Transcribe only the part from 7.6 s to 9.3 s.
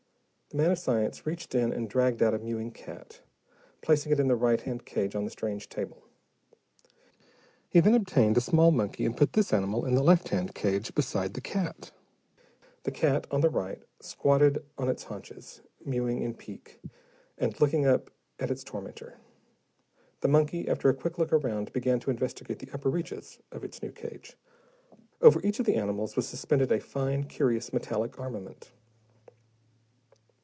He then obtained a small monkey and